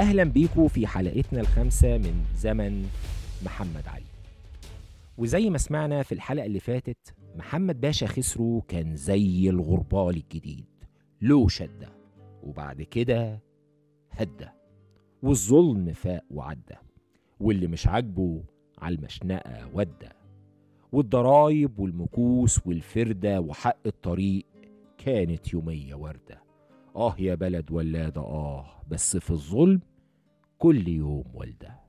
أهلا 0.00 0.24
بيكم 0.24 0.68
في 0.68 0.86
حلقتنا 0.86 1.40
الخامسة 1.40 1.98
من 1.98 2.24
زمن 2.36 2.86
محمد 3.44 3.88
علي. 3.88 4.04
وزي 5.18 5.50
ما 5.50 5.58
سمعنا 5.58 6.02
في 6.02 6.12
الحلقة 6.12 6.46
اللي 6.46 6.60
فاتت 6.60 7.14
محمد 7.36 7.80
باشا 7.80 8.06
خسرو 8.06 8.60
كان 8.60 8.96
زي 8.96 9.50
الغربال 9.50 10.16
الجديد. 10.16 10.64
له 11.22 11.48
شدة 11.48 11.88
وبعد 12.42 12.82
كده 12.82 13.40
هدى 14.10 14.48
والظلم 15.22 15.92
فاق 15.92 16.24
وعدى 16.30 16.76
واللي 17.40 17.66
مش 17.66 17.86
عاجبه 17.86 18.42
على 18.78 18.94
المشنقة 18.94 19.68
ودى 19.74 20.08
والضرايب 20.92 21.78
والمكوس 21.78 22.66
والفردة 22.66 23.40
وحق 23.40 23.78
الطريق 23.86 24.46
كانت 24.98 25.52
يومية 25.52 25.94
وردة. 25.94 26.42
آه 26.96 27.16
يا 27.18 27.34
بلد 27.34 27.70
ولادة 27.70 28.20
آه 28.20 28.66
بس 28.90 29.16
في 29.16 29.30
الظلم 29.30 29.80
كل 30.62 30.88
يوم 30.88 31.24
والدة 31.34 31.80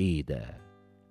إيه 0.00 0.22
ده؟ 0.22 0.44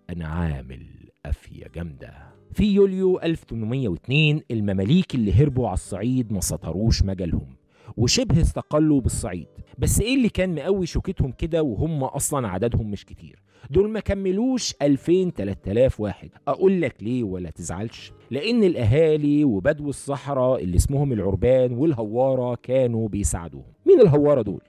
أنا 0.09 0.27
عامل 0.27 0.85
قافية 1.25 1.67
جامدة. 1.75 2.13
في 2.53 2.63
يوليو 2.73 3.19
1802 3.19 4.41
المماليك 4.51 5.15
اللي 5.15 5.33
هربوا 5.33 5.67
على 5.67 5.73
الصعيد 5.73 6.33
ما 6.33 6.41
سطروش 6.41 7.03
مجالهم 7.03 7.55
وشبه 7.97 8.41
استقلوا 8.41 9.01
بالصعيد. 9.01 9.47
بس 9.77 9.99
إيه 10.01 10.15
اللي 10.15 10.29
كان 10.29 10.55
مقوي 10.55 10.85
شوكتهم 10.85 11.31
كده 11.31 11.63
وهم 11.63 12.03
أصلا 12.03 12.47
عددهم 12.47 12.91
مش 12.91 13.05
كتير؟ 13.05 13.39
دول 13.69 13.89
ما 13.89 13.99
كملوش 13.99 14.73
2000 14.81 15.29
3000 15.29 15.99
واحد. 15.99 16.29
أقول 16.47 16.81
لك 16.81 17.03
ليه 17.03 17.23
ولا 17.23 17.49
تزعلش؟ 17.49 18.11
لأن 18.31 18.63
الأهالي 18.63 19.43
وبدو 19.43 19.89
الصحراء 19.89 20.63
اللي 20.63 20.75
اسمهم 20.77 21.13
العربان 21.13 21.71
والهوارة 21.73 22.55
كانوا 22.63 23.07
بيساعدوهم. 23.09 23.73
مين 23.85 24.01
الهوارة 24.01 24.41
دول؟ 24.41 24.61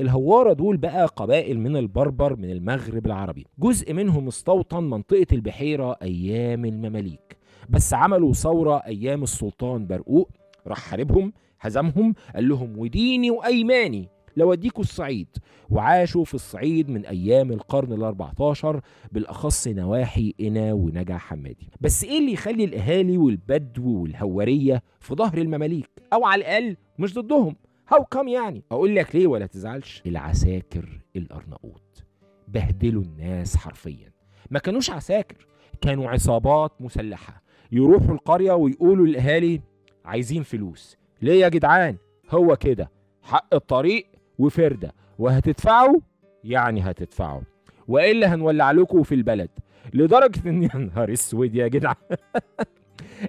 الهوارة 0.00 0.52
دول 0.52 0.76
بقى 0.76 1.06
قبائل 1.06 1.58
من 1.58 1.76
البربر 1.76 2.36
من 2.36 2.50
المغرب 2.50 3.06
العربي. 3.06 3.46
جزء 3.58 3.92
منهم 3.92 4.28
استوطن 4.28 4.82
منطقة 4.82 5.26
البحيرة 5.32 5.96
أيام 6.02 6.64
المماليك 6.64 7.36
بس 7.70 7.94
عملوا 7.94 8.32
ثورة 8.32 8.76
أيام 8.76 9.22
السلطان 9.22 9.86
برقوق 9.86 10.30
راح 10.66 10.78
حاربهم 10.78 11.32
هزمهم 11.60 12.14
قال 12.34 12.48
لهم 12.48 12.78
وديني 12.78 13.30
وأيماني 13.30 14.08
لو 14.36 14.52
اديكوا 14.52 14.82
الصعيد. 14.84 15.26
وعاشوا 15.70 16.24
في 16.24 16.34
الصعيد 16.34 16.88
من 16.90 17.06
أيام 17.06 17.52
القرن 17.52 18.12
ال14 18.12 18.80
بالأخص 19.12 19.68
نواحي 19.68 20.34
قنا 20.40 20.72
ونجع 20.72 21.18
حمادي. 21.18 21.70
بس 21.80 22.04
إيه 22.04 22.18
اللي 22.18 22.32
يخلي 22.32 22.64
الأهالي 22.64 23.18
والبدو 23.18 24.02
والهوارية 24.02 24.82
في 25.00 25.14
ظهر 25.14 25.38
المماليك؟ 25.38 25.90
أو 26.12 26.24
على 26.24 26.40
الأقل 26.40 26.76
مش 26.98 27.14
ضدهم. 27.14 27.56
هاو 27.88 28.04
كم 28.04 28.28
يعني? 28.28 28.64
أقول 28.72 28.96
لك 28.96 29.16
ليه 29.16 29.26
ولا 29.26 29.46
تزعلش. 29.46 30.02
العساكر 30.06 31.00
الأرناؤوط 31.16 32.04
بهدلوا 32.48 33.02
الناس 33.02 33.56
حرفيا. 33.56 34.12
ما 34.50 34.58
كانوش 34.58 34.90
عساكر 34.90 35.46
كانوا 35.80 36.08
عصابات 36.10 36.72
مسلحة. 36.80 37.42
يروحوا 37.72 38.14
القرية 38.14 38.52
ويقولوا 38.52 39.06
للأهالي 39.06 39.60
عايزين 40.04 40.42
فلوس. 40.42 40.96
ليه 41.22 41.40
يا 41.40 41.48
جدعان؟ 41.48 41.96
هو 42.30 42.56
كده. 42.56 42.90
حق 43.22 43.54
الطريق 43.54 44.06
وفردة. 44.38 44.94
وهتدفعوا؟ 45.18 46.00
يعني 46.44 46.80
هتدفعوا. 46.80 47.42
وإلا 47.88 48.34
هنولع 48.34 48.70
لكم 48.70 49.02
في 49.02 49.14
البلد. 49.14 49.50
لدرجة 49.94 50.48
ان 50.48 50.62
يا 50.74 50.76
نهار 50.76 51.12
أسود 51.12 51.54
يا 51.54 51.68
جدع 51.68 51.92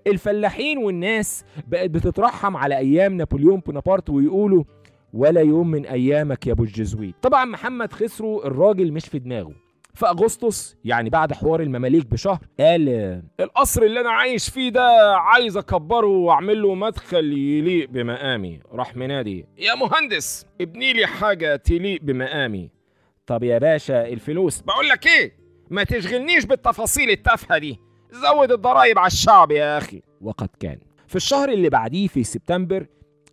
الفلاحين 0.07 0.77
والناس 0.77 1.45
بقت 1.67 1.89
بتترحم 1.89 2.57
على 2.57 2.77
أيام 2.77 3.13
نابليون 3.13 3.59
بونابرت 3.59 4.09
ويقولوا 4.09 4.63
ولا 5.13 5.41
يوم 5.41 5.71
من 5.71 5.85
أيامك 5.85 6.47
يا 6.47 6.51
أبو 6.51 6.63
الجزويت. 6.63 7.15
طبعا 7.21 7.45
محمد 7.45 7.93
خسرو 7.93 8.43
الراجل 8.43 8.91
مش 8.93 9.05
في 9.05 9.19
دماغه. 9.19 9.53
في 9.93 10.05
أغسطس 10.05 10.77
يعني 10.85 11.09
بعد 11.09 11.33
حوار 11.33 11.61
المماليك 11.61 12.05
بشهر 12.05 12.39
قال 12.59 12.89
القصر 13.39 13.83
اللي 13.83 13.99
أنا 13.99 14.09
عايش 14.11 14.49
فيه 14.49 14.69
ده 14.69 15.15
عايز 15.17 15.57
أكبره 15.57 16.07
وأعمل 16.07 16.61
له 16.61 16.75
مدخل 16.75 17.33
يليق 17.33 17.89
بمقامي. 17.89 18.59
راح 18.71 18.95
منادي 18.95 19.45
يا 19.57 19.75
مهندس 19.75 20.45
ابني 20.61 20.93
لي 20.93 21.05
حاجة 21.05 21.55
تليق 21.55 22.01
بمقامي. 22.01 22.69
طب 23.27 23.43
يا 23.43 23.57
باشا 23.57 24.07
الفلوس 24.07 24.61
بقول 24.61 24.89
لك 24.89 25.07
إيه؟ 25.07 25.33
ما 25.69 25.83
تشغلنيش 25.83 26.45
بالتفاصيل 26.45 27.09
التافهة 27.09 27.57
دي. 27.57 27.79
زود 28.11 28.51
الضرايب 28.51 28.99
على 28.99 29.07
الشعب 29.07 29.51
يا 29.51 29.77
أخي. 29.77 30.01
وقد 30.21 30.49
كان. 30.59 30.79
في 31.07 31.15
الشهر 31.15 31.49
اللي 31.49 31.69
بعديه 31.69 32.07
في 32.07 32.23
سبتمبر 32.23 32.85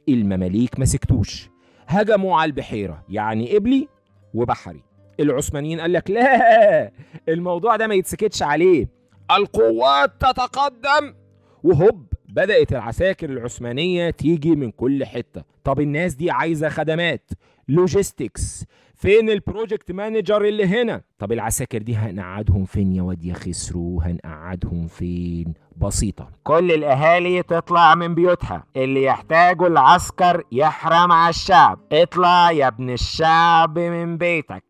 المماليك 0.08 0.78
ما 0.78 0.84
سكتوش 0.84 1.50
هجموا 1.86 2.40
على 2.40 2.48
البحيرة 2.48 3.04
يعني 3.08 3.54
قبلي 3.56 3.88
وبحري. 4.34 4.82
العثمانيين 5.20 5.80
قال 5.80 5.92
لك 5.92 6.10
لا 6.10 6.92
الموضوع 7.28 7.76
ده 7.76 7.86
ما 7.86 7.94
يتسكتش 7.94 8.42
عليه. 8.42 8.88
القوات 9.30 10.12
تتقدم. 10.20 11.14
وهوب 11.62 12.06
بدأت 12.28 12.72
العساكر 12.72 13.30
العثمانية 13.30 14.10
تيجي 14.10 14.56
من 14.56 14.70
كل 14.70 15.04
حتة. 15.04 15.44
طب 15.64 15.80
الناس 15.80 16.14
دي 16.14 16.30
عايزة 16.30 16.68
خدمات 16.68 17.30
logistics 17.68 18.64
فين 18.98 19.30
ال 19.30 19.38
project 19.38 19.92
manager 19.92 20.44
اللي 20.44 20.66
هنا؟ 20.66 21.02
طب 21.18 21.32
العساكر 21.32 21.82
دي 21.82 21.96
هنقعدهم 21.96 22.64
فين 22.64 22.92
يا 22.92 23.02
واد 23.02 23.24
يا 23.24 23.34
خسرو؟ 23.34 24.00
هنقعدهم 24.00 24.86
فين؟ 24.86 25.54
بسيطة. 25.76 26.30
كل 26.44 26.72
الأهالي 26.72 27.42
تطلع 27.42 27.94
من 27.94 28.14
بيوتها. 28.14 28.64
اللي 28.76 29.02
يحتاجوا 29.02 29.66
العسكر 29.68 30.42
يحرم 30.52 31.12
على 31.12 31.30
الشعب. 31.30 31.78
اطلع 31.92 32.50
يا 32.50 32.66
ابن 32.66 32.90
الشعب 32.90 33.78
من 33.78 34.16
بيتك. 34.18 34.64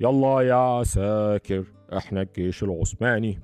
يلا 0.00 0.40
يا 0.40 0.54
عساكر 0.54 1.64
إحنا 1.96 2.22
الجيش 2.22 2.62
العثماني. 2.62 3.40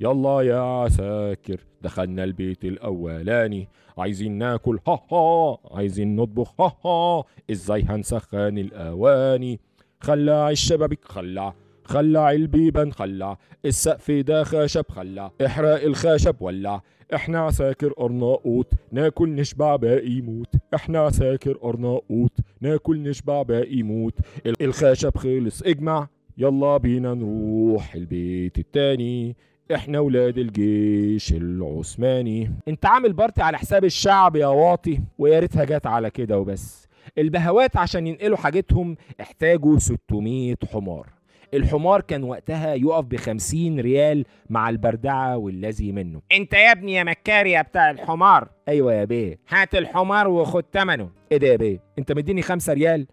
يلا 0.00 0.40
يا 0.40 0.60
عساكر 0.60 1.60
دخلنا 1.86 2.24
البيت 2.24 2.64
الأولاني. 2.64 3.68
عايزين 3.98 4.32
ناكل 4.38 4.78
ها 4.88 5.00
ها. 5.12 5.58
عايزين 5.70 6.16
نطبخ 6.16 6.60
ها 6.60 6.76
ها. 6.84 7.24
إزاي 7.50 7.82
هنسخن 7.82 8.58
الأواني؟ 8.58 9.60
خلع 10.00 10.50
الشبابيك 10.50 11.04
خلع. 11.04 11.54
خلع 11.84 12.30
البيبان 12.30 12.92
خلع. 12.92 13.38
السقف 13.64 14.10
ده 14.10 14.44
خشب 14.44 14.84
خلع. 14.88 15.30
احرق 15.46 15.82
الخشب 15.82 16.36
ولع. 16.40 16.82
إحنا 17.14 17.38
عساكر 17.38 17.92
ارناؤوط 18.00 18.66
ناكل 18.92 19.28
نشبع 19.34 19.76
باقي 19.76 20.10
يموت 20.10 20.48
إحنا 20.74 20.98
عساكر 20.98 21.58
ارناؤوط 21.64 22.32
ناكل 22.60 22.98
نشبع 23.02 23.42
باقي 23.42 23.74
يموت 23.76 24.14
الخشب 24.60 25.16
خلص 25.16 25.62
اجمع. 25.62 26.08
يلا 26.38 26.76
بينا 26.76 27.14
نروح 27.14 27.94
البيت 27.94 28.58
التاني. 28.58 29.36
إحنا 29.74 30.00
ولاد 30.00 30.38
الجيش 30.38 31.32
العثماني. 31.32 32.50
انت 32.68 32.86
عامل 32.86 33.12
بارتي 33.12 33.42
على 33.42 33.58
حساب 33.58 33.84
الشعب 33.84 34.36
يا 34.36 34.46
واطي 34.46 35.00
ويا 35.18 35.38
ريتها 35.38 35.64
جت 35.64 35.86
على 35.86 36.10
كده 36.10 36.38
وبس. 36.38 36.88
البهوات 37.18 37.76
عشان 37.76 38.06
ينقلوا 38.06 38.36
حاجتهم 38.36 38.96
احتاجوا 39.20 39.78
600 39.78 40.54
حمار. 40.72 41.06
الحمار 41.54 42.00
كان 42.00 42.24
وقتها 42.24 42.74
يقف 42.74 43.04
بخمسين 43.04 43.80
ريال 43.80 44.24
مع 44.50 44.68
البردعة 44.68 45.36
والذي 45.36 45.92
منه. 45.92 46.22
انت 46.32 46.52
يا 46.52 46.72
ابني 46.72 46.94
يا 46.94 47.04
مكاري 47.04 47.50
يا 47.50 47.62
بتاع 47.62 47.90
الحمار. 47.90 48.48
أيوه 48.68 48.94
يا 48.94 49.04
بيه. 49.04 49.38
هات 49.48 49.74
الحمار 49.74 50.28
وخد 50.28 50.62
تمنه. 50.62 51.10
إيه 51.32 51.38
ده 51.38 51.46
يا 51.46 51.56
بيه؟ 51.56 51.80
انت 51.98 52.12
مديني 52.12 52.42
خمسة 52.42 52.72
ريال؟ 52.72 53.06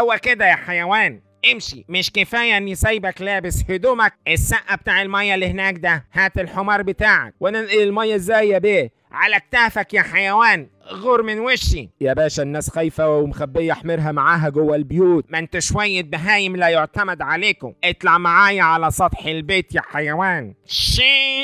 هو 0.00 0.18
كده 0.22 0.46
يا 0.46 0.54
حيوان. 0.54 1.20
امشي. 1.52 1.84
مش 1.88 2.10
كفاية 2.10 2.56
اني 2.56 2.74
سايبك 2.74 3.22
لابس 3.22 3.62
هدومك. 3.70 4.12
السقه 4.28 4.74
بتاع 4.76 5.02
المية 5.02 5.34
اللي 5.34 5.46
هناك 5.46 5.78
ده 5.78 6.04
هات 6.12 6.38
الحمار 6.38 6.82
بتاعك. 6.82 7.34
وأنا 7.40 7.60
انقل 7.60 7.82
المية 7.82 8.14
إزاي 8.14 8.48
يا 8.48 8.58
بيه؟ 8.58 8.90
على 9.12 9.40
كتافك 9.40 9.94
يا 9.94 10.02
حيوان. 10.02 10.68
غور 10.92 11.22
من 11.22 11.40
وشي. 11.40 11.88
يا 12.00 12.12
باشا 12.12 12.42
الناس 12.42 12.70
خايفة 12.70 13.16
ومخبية 13.18 13.72
حميرها 13.72 14.12
معاها 14.12 14.48
جوه 14.48 14.76
البيوت. 14.76 15.24
ما 15.28 15.38
أنتوا 15.38 15.60
شوية 15.60 16.02
بهايم 16.02 16.56
لا 16.56 16.68
يعتمد 16.68 17.22
عليكم. 17.22 17.72
اطلع 17.84 18.18
معايا 18.18 18.62
على 18.62 18.90
سطح 18.90 19.26
البيت 19.26 19.74
يا 19.74 19.80
حيوان. 19.80 20.54
شي 20.66 21.38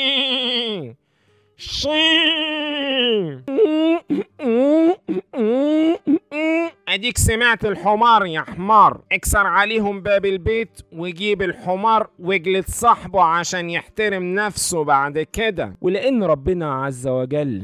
أديك 6.95 7.17
سمعت 7.17 7.65
الحمار 7.65 8.25
يا 8.25 8.41
حمار. 8.41 9.01
اكسر 9.11 9.47
عليهم 9.47 10.01
باب 10.01 10.25
البيت 10.25 10.81
وجيب 10.91 11.41
الحمار 11.41 12.09
واجلد 12.19 12.65
صاحبه 12.67 13.21
عشان 13.21 13.69
يحترم 13.69 14.23
نفسه 14.23 14.83
بعد 14.83 15.19
كده. 15.19 15.73
ولأن 15.81 16.23
ربنا 16.23 16.73
عز 16.73 17.07
وجل 17.07 17.63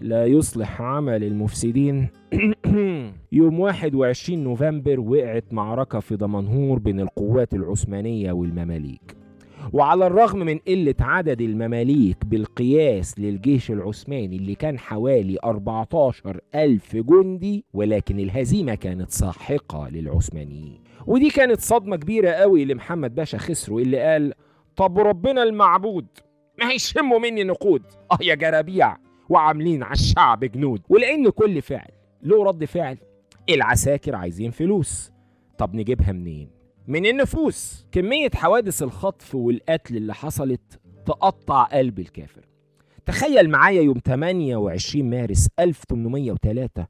لا 0.00 0.26
يصلح 0.26 0.82
عمل 0.82 1.24
المفسدين. 1.24 2.08
يوم 3.32 3.60
21 3.60 4.44
نوفمبر 4.44 5.00
وقعت 5.00 5.44
معركة 5.52 6.00
في 6.00 6.16
دمنهور 6.16 6.78
بين 6.78 7.00
القوات 7.00 7.54
العثمانية 7.54 8.32
والمماليك. 8.32 9.21
وعلى 9.72 10.06
الرغم 10.06 10.38
من 10.38 10.58
قلة 10.58 10.94
عدد 11.00 11.40
المماليك 11.40 12.24
بالقياس 12.24 13.18
للجيش 13.18 13.70
العثماني 13.70 14.36
اللي 14.36 14.54
كان 14.54 14.78
حوالي 14.78 15.38
14 15.44 16.40
ألف 16.54 16.96
جندي 16.96 17.64
ولكن 17.74 18.20
الهزيمة 18.20 18.74
كانت 18.74 19.10
ساحقة 19.10 19.88
للعثمانيين. 19.88 20.80
ودي 21.06 21.30
كانت 21.30 21.60
صدمة 21.60 21.96
كبيرة 21.96 22.30
قوي 22.30 22.64
لمحمد 22.64 23.14
باشا 23.14 23.38
خسرو 23.38 23.78
اللي 23.78 23.98
قال 23.98 24.34
طب 24.76 24.98
ربنا 24.98 25.42
المعبود 25.42 26.06
ما 26.58 26.70
هيشموا 26.70 27.18
مني 27.18 27.44
نقود. 27.44 27.82
آه 28.12 28.18
يا 28.20 28.34
جرابيع 28.34 28.96
وعاملين 29.28 29.82
على 29.82 29.92
الشعب 29.92 30.44
جنود. 30.44 30.80
ولأن 30.88 31.30
كل 31.30 31.62
فعل 31.62 31.90
له 32.22 32.44
رد 32.44 32.64
فعل 32.64 32.96
العساكر 33.50 34.14
عايزين 34.16 34.50
فلوس. 34.50 35.12
طب 35.58 35.74
نجيبها 35.74 36.12
منين؟ 36.12 36.61
من 36.88 37.06
النفوس. 37.06 37.86
كمية 37.92 38.30
حوادث 38.34 38.82
الخطف 38.82 39.34
والقتل 39.34 39.96
اللي 39.96 40.14
حصلت 40.14 40.80
تقطع 41.06 41.62
قلب 41.62 41.98
الكافر. 41.98 42.40
تخيل 43.06 43.50
معايا 43.50 43.82
يوم 43.82 43.98
28 44.06 45.10
مارس 45.10 45.48
1803 45.60 46.86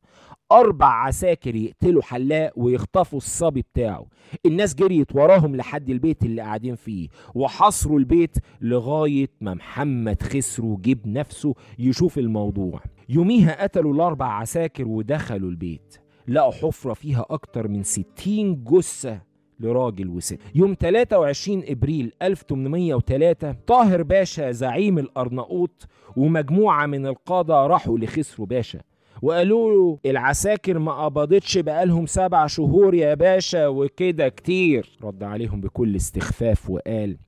أربع 0.52 0.86
عساكر 0.86 1.54
يقتلوا 1.54 2.02
حلاق 2.02 2.52
ويخطفوا 2.56 3.18
الصبي 3.18 3.62
بتاعه. 3.62 4.06
الناس 4.46 4.74
جريت 4.74 5.16
وراهم 5.16 5.56
لحد 5.56 5.90
البيت 5.90 6.22
اللي 6.22 6.42
قاعدين 6.42 6.74
فيه 6.74 7.08
وحصروا 7.34 7.98
البيت 7.98 8.36
لغاية 8.60 9.28
ما 9.40 9.54
محمد 9.54 10.22
خسرو 10.22 10.76
جيب 10.76 11.06
نفسه 11.06 11.54
يشوف 11.78 12.18
الموضوع. 12.18 12.80
يوميها 13.08 13.62
قتلوا 13.62 13.94
الأربع 13.94 14.26
عساكر 14.26 14.88
ودخلوا 14.88 15.50
البيت. 15.50 15.98
لقوا 16.28 16.52
حفرة 16.52 16.94
فيها 16.94 17.26
أكتر 17.30 17.68
من 17.68 17.82
60 17.82 18.64
جثة 18.64 19.31
لراجل 19.60 20.08
وست. 20.08 20.38
يوم 20.54 20.76
23 20.80 21.62
إبريل 21.66 22.12
1803 22.22 23.56
طاهر 23.66 24.02
باشا 24.02 24.50
زعيم 24.50 24.98
الأرناؤوط 24.98 25.86
ومجموعة 26.16 26.86
من 26.86 27.06
القادة 27.06 27.66
راحوا 27.66 27.98
لخسرو 27.98 28.44
باشا. 28.46 28.80
وقالوا 29.22 29.70
له 29.72 29.98
العساكر 30.10 30.78
ما 30.78 31.04
قبضتش 31.04 31.58
بقالهم 31.58 32.06
سبع 32.06 32.46
شهور 32.46 32.94
يا 32.94 33.14
باشا 33.14 33.66
وكده 33.66 34.28
كتير. 34.28 34.98
رد 35.02 35.22
عليهم 35.22 35.60
بكل 35.60 35.96
استخفاف 35.96 36.70
وقال 36.70 37.18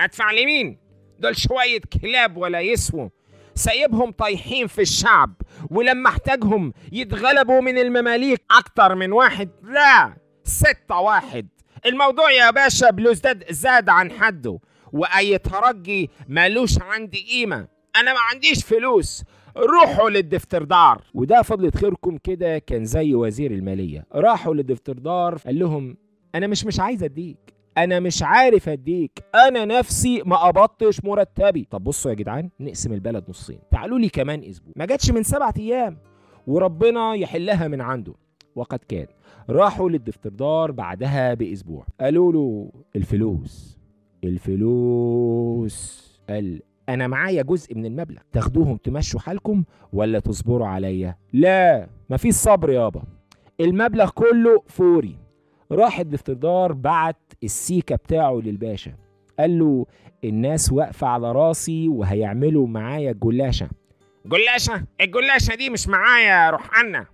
أدفع 0.00 0.30
لمين؟ 0.32 0.78
دول 1.18 1.36
شوية 1.36 1.80
كلاب 2.02 2.36
ولا 2.36 2.60
يسووا 2.60 3.08
سايبهم 3.54 4.10
طايحين 4.10 4.66
في 4.66 4.80
الشعب 4.80 5.34
ولما 5.70 6.08
احتاجهم 6.08 6.72
يتغلبوا 6.92 7.60
من 7.60 7.78
المماليك 7.78 8.42
أكتر 8.58 8.94
من 8.94 9.12
واحد. 9.12 9.48
لا 9.62 10.16
ستة 10.44 11.00
واحد. 11.00 11.48
الموضوع 11.86 12.30
يا 12.30 12.50
باشا 12.50 12.90
بلوزداد 12.90 13.52
زاد 13.52 13.88
عن 13.88 14.10
حده 14.10 14.58
وأي 14.92 15.38
ترجي 15.38 16.10
مالوش 16.28 16.82
عندي 16.82 17.26
قيمة. 17.30 17.66
أنا 17.96 18.12
ما 18.12 18.18
عنديش 18.32 18.64
فلوس. 18.64 19.24
روحوا 19.56 20.10
للدفتردار. 20.10 21.02
وده 21.14 21.42
فضلة 21.42 21.70
خيركم 21.70 22.16
كده 22.18 22.58
كان 22.58 22.84
زي 22.84 23.14
وزير 23.14 23.50
المالية. 23.50 24.06
راحوا 24.14 24.54
للدفتردار 24.54 25.38
قال 25.46 25.58
لهم 25.58 25.96
أنا 26.34 26.46
مش 26.46 26.64
مش 26.64 26.80
عايز 26.80 27.02
أديك. 27.02 27.54
أنا 27.78 28.00
مش 28.00 28.22
عارف 28.22 28.68
أديك. 28.68 29.24
أنا 29.34 29.64
نفسي 29.64 30.22
ما 30.26 30.36
قبضتش 30.36 31.04
مرتبي. 31.04 31.66
طب 31.70 31.84
بصوا 31.84 32.10
يا 32.10 32.16
جدعان 32.16 32.50
نقسم 32.60 32.92
البلد 32.92 33.24
نصين. 33.28 33.58
تعالوا 33.70 33.98
لي 33.98 34.08
كمان 34.08 34.44
أسبوع. 34.44 34.72
ما 34.76 34.84
جاتش 34.86 35.10
من 35.10 35.22
سبعة 35.22 35.54
أيام 35.58 35.98
وربنا 36.46 37.14
يحلها 37.14 37.68
من 37.68 37.80
عنده. 37.80 38.14
وقد 38.56 38.78
كان. 38.88 39.06
راحوا 39.50 39.90
للدفتردار 39.90 40.70
بعدها 40.70 41.34
بأسبوع. 41.34 41.86
قالوا 42.00 42.32
له 42.32 42.72
الفلوس 42.96 43.78
الفلوس. 44.24 46.04
قال 46.28 46.62
أنا 46.88 47.06
معايا 47.06 47.42
جزء 47.42 47.74
من 47.74 47.86
المبلغ. 47.86 48.20
تاخدوهم 48.32 48.76
تمشوا 48.76 49.20
حالكم 49.20 49.64
ولا 49.92 50.18
تصبروا 50.18 50.66
عليا؟ 50.66 51.16
لا 51.32 51.88
مفيش 52.10 52.34
صبر 52.34 52.70
يابا 52.70 53.02
المبلغ 53.60 54.10
كله 54.10 54.62
فوري. 54.66 55.18
راح 55.72 56.00
الدفتردار 56.00 56.72
بعت 56.72 57.32
السيكة 57.42 57.96
بتاعه 57.96 58.40
للباشا. 58.44 58.94
قال 59.38 59.58
له 59.58 59.86
الناس 60.24 60.72
واقفة 60.72 61.06
على 61.06 61.32
راسي 61.32 61.88
وهيعملوا 61.88 62.66
معايا 62.66 63.12
جلاشة. 63.12 63.68
جلاشة؟ 64.26 64.84
الجلاشة 65.00 65.54
دي 65.54 65.70
مش 65.70 65.88
معايا 65.88 66.50
روح 66.50 66.70
عنا 66.72 67.06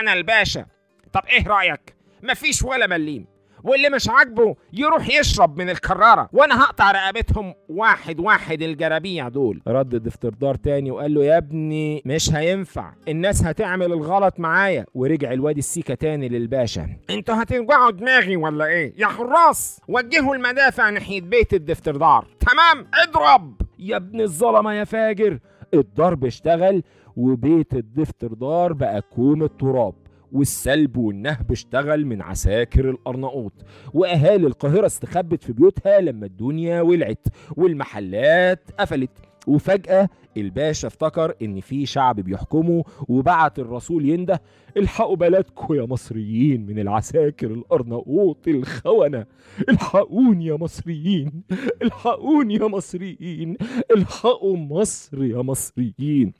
أنا 0.00 0.12
الباشا. 0.12 0.66
طب 1.12 1.22
إيه 1.30 1.46
رأيك؟ 1.48 1.94
مفيش 2.22 2.62
ولا 2.62 2.86
مليم. 2.86 3.26
واللي 3.64 3.90
مش 3.90 4.08
عاجبه 4.08 4.56
يروح 4.72 5.08
يشرب 5.20 5.58
من 5.58 5.70
الكرارة 5.70 6.28
وأنا 6.32 6.62
هقطع 6.64 6.90
رقبتهم 6.92 7.54
واحد 7.68 8.20
واحد 8.20 8.62
الجرابيع 8.62 9.28
دول. 9.28 9.62
رد 9.68 9.94
الدفتردار 9.94 10.54
تاني 10.54 10.90
وقال 10.90 11.14
له 11.14 11.24
يا 11.24 11.38
ابني 11.38 12.02
مش 12.06 12.34
هينفع. 12.34 12.92
الناس 13.08 13.44
هتعمل 13.44 13.86
الغلط 13.92 14.40
معايا. 14.40 14.86
ورجع 14.94 15.32
الواد 15.32 15.56
السيكة 15.58 15.94
تاني 15.94 16.28
للباشا. 16.28 16.88
أنتوا 17.10 17.42
هتوجعوا 17.42 17.90
دماغي 17.90 18.36
ولا 18.36 18.64
إيه؟ 18.66 18.94
يا 18.96 19.06
حراس! 19.06 19.80
وجهوا 19.88 20.34
المدافع 20.34 20.90
ناحية 20.90 21.20
بيت 21.20 21.54
الدفتردار 21.54 22.26
تمام؟ 22.40 22.86
اضرب! 22.94 23.60
يا 23.78 23.96
ابن 23.96 24.20
الظلمة 24.20 24.72
يا 24.72 24.84
فاجر! 24.84 25.38
الضرب 25.74 26.24
اشتغل 26.24 26.82
وبيت 27.16 27.74
الدفتردار 27.74 28.72
بقى 28.72 29.02
كوم 29.02 29.42
التراب. 29.42 29.94
والسلب 30.32 30.96
والنهب 30.96 31.52
اشتغل 31.52 32.06
من 32.06 32.22
عساكر 32.22 32.90
الأرناؤوط 32.90 33.52
وأهالي 33.94 34.46
القاهرة 34.46 34.86
استخبت 34.86 35.44
في 35.44 35.52
بيوتها 35.52 36.00
لما 36.00 36.26
الدنيا 36.26 36.80
ولعت 36.80 37.26
والمحلات 37.56 38.70
قفلت. 38.80 39.10
وفجأة 39.46 40.08
الباشا 40.36 40.88
افتكر 40.88 41.34
إن 41.42 41.60
في 41.60 41.86
شعب 41.86 42.20
بيحكمه 42.20 42.84
وبعت 43.08 43.58
الرسول 43.58 44.08
ينده 44.08 44.42
الحقوا 44.76 45.16
بلدكم 45.16 45.74
يا 45.74 45.82
مصريين 45.82 46.66
من 46.66 46.78
العساكر 46.78 47.46
الأرناؤوط 47.50 48.48
الخونة 48.48 49.26
الحقوني 49.68 50.46
يا 50.46 50.56
مصريين 50.56 51.42
الحقوني 51.82 52.54
يا 52.54 52.66
مصريين 52.66 53.56
الحقوا 53.96 54.56
مصر 54.56 55.24
يا 55.24 55.42
مصريين. 55.42 56.32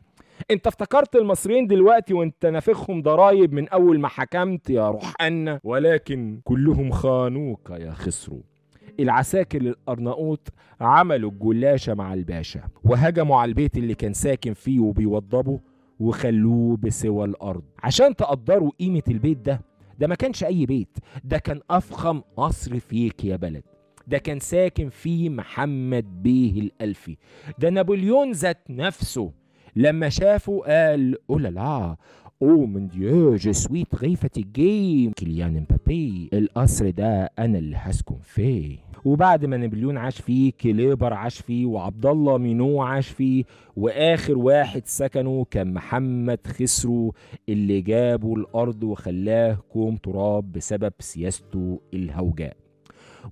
انت 0.50 0.66
افتكرت 0.66 1.16
المصريين 1.16 1.66
دلوقتي 1.66 2.14
وانت 2.14 2.46
نافخهم 2.46 3.02
ضرايب 3.02 3.52
من 3.52 3.68
اول 3.68 4.00
ما 4.00 4.08
حكمت 4.08 4.70
يا 4.70 4.88
روحنا 4.96 5.60
ولكن 5.64 6.40
كلهم 6.44 6.90
خانوك 6.90 7.70
يا 7.70 7.92
خسرو. 7.92 8.42
العساكر 9.00 9.60
الأرناؤوط 9.60 10.48
عملوا 10.80 11.30
الجلاشة 11.30 11.94
مع 11.94 12.14
الباشا 12.14 12.60
وهجموا 12.84 13.36
على 13.36 13.48
البيت 13.48 13.76
اللي 13.76 13.94
كان 13.94 14.12
ساكن 14.12 14.52
فيه 14.54 14.80
وبيوضبه 14.80 15.60
وخلوه 16.00 16.76
بسوى 16.76 17.24
الأرض. 17.24 17.62
عشان 17.82 18.16
تقدروا 18.16 18.70
قيمة 18.80 19.02
البيت 19.08 19.38
ده 19.38 19.60
ده 19.98 20.06
ما 20.06 20.14
كانش 20.14 20.44
أي 20.44 20.66
بيت 20.66 20.98
ده 21.24 21.38
كان 21.38 21.60
أفخم 21.70 22.22
قصر 22.36 22.78
فيك 22.78 23.24
يا 23.24 23.36
بلد. 23.36 23.62
ده 24.06 24.18
كان 24.18 24.40
ساكن 24.40 24.88
فيه 24.88 25.28
محمد 25.30 26.22
بيه 26.22 26.60
الألفي. 26.60 27.16
ده 27.58 27.70
نابليون 27.70 28.32
ذات 28.32 28.58
نفسه 28.70 29.32
لما 29.76 30.08
شافه 30.08 30.58
قال 30.66 31.16
oh 31.30 31.39
là 31.39 31.48
là 31.48 31.96
oh 32.42 32.66
mon 32.66 32.88
Dieu 32.88 33.36
je 33.36 33.52
suis 33.52 33.84
très 33.84 34.16
fatigué 34.16 35.10
كيليان 35.16 35.56
امبابي 35.56 36.30
القصر 36.32 36.90
ده 36.90 37.30
أنا 37.38 37.58
اللي 37.58 37.76
هسكن 37.76 38.16
فيه. 38.22 38.78
وبعد 39.04 39.44
ما 39.44 39.56
نابليون 39.56 39.96
عاش 39.96 40.20
فيه 40.20 40.52
كليبر 40.60 41.12
عاش 41.12 41.38
فيه 41.40 41.66
وعبد 41.66 42.06
الله 42.06 42.38
مينو 42.38 42.82
عاش 42.82 43.08
فيه 43.08 43.44
وآخر 43.76 44.38
واحد 44.38 44.82
سكنه 44.86 45.46
كان 45.50 45.74
محمد 45.74 46.38
خسرو 46.46 47.14
اللي 47.48 47.80
جابه 47.80 48.34
الأرض 48.34 48.84
وخلاه 48.84 49.58
كوم 49.68 49.96
تراب 49.96 50.52
بسبب 50.52 50.92
سياسته 50.98 51.80
الهوجاء. 51.94 52.56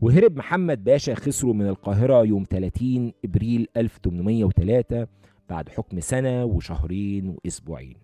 وهرب 0.00 0.36
محمد 0.36 0.84
باشا 0.84 1.14
خسرو 1.14 1.52
من 1.52 1.66
القاهرة 1.68 2.24
يوم 2.24 2.44
30 2.50 3.12
إبريل 3.24 3.66
1803 3.76 5.06
بعد 5.50 5.68
حكم 5.68 6.00
سنة 6.00 6.44
وشهرين 6.44 7.28
وأسبوعين. 7.28 7.96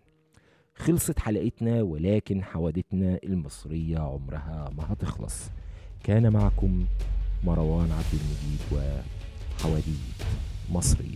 خلصت 0.75 1.19
حلقتنا 1.19 1.83
ولكن 1.83 2.45
حوادثنا 2.45 3.19
المصرية 3.25 3.99
عمرها 3.99 4.71
ما 4.77 4.93
هتخلص. 4.93 5.51
كان 6.05 6.33
معكم 6.33 6.87
مروان 7.45 7.93
عبد 7.93 8.13
المجيد 8.13 8.61
وحواديت 8.73 10.23
مصرية. 10.73 11.07